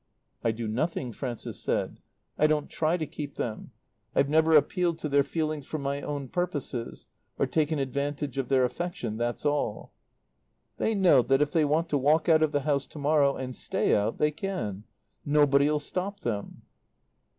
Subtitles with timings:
[0.43, 1.99] "I do nothing," Frances said.
[2.35, 3.69] "I don't try to keep them.
[4.15, 7.05] I've never appealed to their feelings for my own purposes,
[7.37, 9.93] or taken advantage of their affection, that's all.
[10.77, 13.55] "They know that if they want to walk out of the house to morrow, and
[13.55, 14.85] stay out, they can.
[15.23, 16.63] Nobody'll stop them."